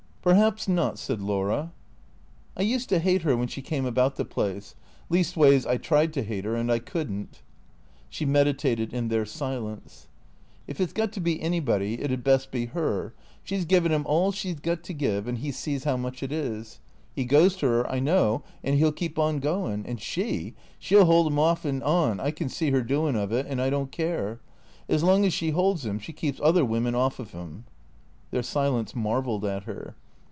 "Perhaps 0.31 0.67
not," 0.67 0.99
said 0.99 1.19
Laura." 1.19 1.71
I 2.55 2.61
used 2.61 2.89
to 2.89 2.99
hate 2.99 3.23
her 3.23 3.35
when 3.35 3.47
she 3.47 3.63
came 3.63 3.87
about 3.87 4.17
the 4.17 4.23
place. 4.23 4.75
Least 5.09 5.35
ways 5.35 5.65
I 5.65 5.77
tried 5.77 6.13
to 6.13 6.21
hate 6.21 6.45
her, 6.45 6.53
and 6.55 6.71
I 6.71 6.77
could 6.77 7.09
n't." 7.11 7.41
She 8.07 8.23
meditated 8.23 8.93
in 8.93 9.07
their 9.07 9.25
silence." 9.25 10.09
If 10.67 10.79
it 10.79 10.91
's 10.91 10.93
got 10.93 11.11
to 11.13 11.19
be 11.21 11.41
anybody 11.41 11.95
it 11.95 12.09
'd 12.09 12.23
best 12.23 12.51
be 12.51 12.69
'er. 12.75 13.15
She 13.43 13.57
's 13.59 13.65
given 13.65 13.91
'im 13.91 14.05
all 14.05 14.31
she 14.31 14.53
's 14.53 14.59
got 14.59 14.83
to 14.83 14.93
give, 14.93 15.27
and 15.27 15.39
he 15.39 15.51
sees 15.51 15.87
'ow 15.87 15.97
much 15.97 16.21
it 16.21 16.31
is. 16.31 16.79
'E 17.15 17.25
goes 17.25 17.55
to 17.55 17.65
'er, 17.65 17.89
I 17.91 17.99
know, 17.99 18.43
and 18.63 18.75
'e 18.75 18.79
'11 18.79 18.93
keep 18.95 19.17
on 19.17 19.39
going; 19.39 19.87
and 19.87 19.99
she— 19.99 20.53
she 20.77 20.93
'11 20.93 21.11
'old 21.11 21.27
'im 21.31 21.39
orf 21.39 21.65
and 21.65 21.81
on— 21.83 22.19
I 22.19 22.29
can 22.29 22.47
see 22.47 22.71
'er 22.71 22.83
doin' 22.83 23.15
of 23.15 23.31
it, 23.31 23.47
and 23.49 23.59
I 23.59 23.71
don't 23.71 23.91
care. 23.91 24.39
As 24.87 25.01
long 25.03 25.25
as 25.25 25.33
she 25.33 25.51
'olds' 25.51 25.87
im 25.87 25.97
she 25.97 26.13
keeps 26.13 26.39
other 26.43 26.63
women 26.63 26.93
orf 26.93 27.17
of 27.17 27.33
'im." 27.33 27.63
Their 28.29 28.43
silence 28.43 28.95
marvelled 28.95 29.45
at 29.45 29.63
her. 29.63 29.95